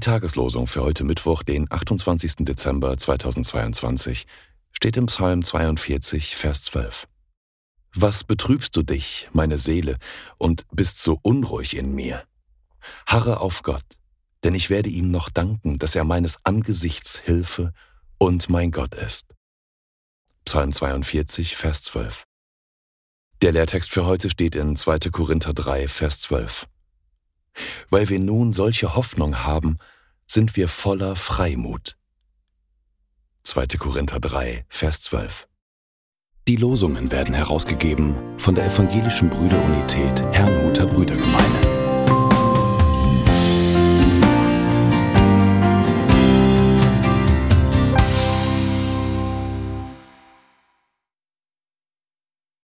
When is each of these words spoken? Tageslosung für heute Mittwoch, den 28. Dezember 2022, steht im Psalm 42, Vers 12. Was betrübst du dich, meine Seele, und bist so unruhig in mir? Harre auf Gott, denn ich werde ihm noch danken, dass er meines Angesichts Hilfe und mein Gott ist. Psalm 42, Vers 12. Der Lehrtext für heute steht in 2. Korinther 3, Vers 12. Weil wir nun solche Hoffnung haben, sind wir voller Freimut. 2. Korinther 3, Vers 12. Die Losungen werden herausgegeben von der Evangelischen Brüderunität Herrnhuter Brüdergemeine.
Tageslosung 0.00 0.66
für 0.66 0.82
heute 0.82 1.04
Mittwoch, 1.04 1.44
den 1.44 1.70
28. 1.70 2.44
Dezember 2.44 2.96
2022, 2.96 4.26
steht 4.72 4.96
im 4.96 5.06
Psalm 5.06 5.44
42, 5.44 6.34
Vers 6.34 6.64
12. 6.64 7.06
Was 7.94 8.24
betrübst 8.24 8.74
du 8.74 8.82
dich, 8.82 9.28
meine 9.32 9.58
Seele, 9.58 9.98
und 10.36 10.66
bist 10.72 11.00
so 11.00 11.20
unruhig 11.22 11.76
in 11.76 11.94
mir? 11.94 12.24
Harre 13.06 13.38
auf 13.38 13.62
Gott, 13.62 13.84
denn 14.42 14.56
ich 14.56 14.68
werde 14.68 14.90
ihm 14.90 15.12
noch 15.12 15.30
danken, 15.30 15.78
dass 15.78 15.94
er 15.94 16.02
meines 16.02 16.44
Angesichts 16.44 17.20
Hilfe 17.20 17.72
und 18.18 18.50
mein 18.50 18.72
Gott 18.72 18.96
ist. 18.96 19.26
Psalm 20.44 20.72
42, 20.72 21.54
Vers 21.54 21.84
12. 21.84 22.24
Der 23.42 23.52
Lehrtext 23.52 23.92
für 23.92 24.06
heute 24.06 24.28
steht 24.28 24.56
in 24.56 24.74
2. 24.74 24.98
Korinther 25.12 25.54
3, 25.54 25.86
Vers 25.86 26.18
12. 26.18 26.66
Weil 27.90 28.08
wir 28.08 28.18
nun 28.18 28.52
solche 28.52 28.94
Hoffnung 28.94 29.44
haben, 29.44 29.78
sind 30.26 30.56
wir 30.56 30.68
voller 30.68 31.16
Freimut. 31.16 31.96
2. 33.44 33.66
Korinther 33.78 34.20
3, 34.20 34.64
Vers 34.68 35.02
12. 35.02 35.46
Die 36.48 36.56
Losungen 36.56 37.10
werden 37.10 37.34
herausgegeben 37.34 38.14
von 38.38 38.54
der 38.54 38.66
Evangelischen 38.66 39.30
Brüderunität 39.30 40.22
Herrnhuter 40.32 40.86
Brüdergemeine. 40.86 41.25